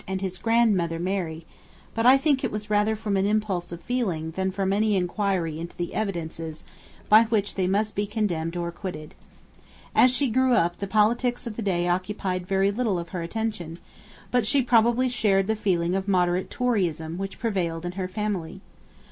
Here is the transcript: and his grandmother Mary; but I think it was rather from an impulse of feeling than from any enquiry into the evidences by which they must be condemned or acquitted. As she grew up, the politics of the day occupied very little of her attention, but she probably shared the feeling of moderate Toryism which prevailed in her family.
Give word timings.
and 0.07 0.19
his 0.19 0.39
grandmother 0.39 0.97
Mary; 0.97 1.45
but 1.93 2.07
I 2.07 2.17
think 2.17 2.43
it 2.43 2.49
was 2.51 2.71
rather 2.71 2.95
from 2.95 3.15
an 3.17 3.27
impulse 3.27 3.71
of 3.71 3.83
feeling 3.83 4.31
than 4.31 4.49
from 4.49 4.73
any 4.73 4.95
enquiry 4.95 5.59
into 5.59 5.77
the 5.77 5.93
evidences 5.93 6.63
by 7.07 7.25
which 7.25 7.53
they 7.53 7.67
must 7.67 7.93
be 7.93 8.07
condemned 8.07 8.57
or 8.57 8.67
acquitted. 8.69 9.13
As 9.93 10.09
she 10.09 10.27
grew 10.27 10.53
up, 10.55 10.79
the 10.79 10.87
politics 10.87 11.45
of 11.45 11.55
the 11.55 11.61
day 11.61 11.87
occupied 11.87 12.47
very 12.47 12.71
little 12.71 12.97
of 12.97 13.09
her 13.09 13.21
attention, 13.21 13.77
but 14.31 14.47
she 14.47 14.63
probably 14.63 15.07
shared 15.07 15.45
the 15.45 15.55
feeling 15.55 15.95
of 15.95 16.07
moderate 16.07 16.49
Toryism 16.49 17.19
which 17.19 17.37
prevailed 17.37 17.85
in 17.85 17.91
her 17.91 18.07
family. 18.07 18.61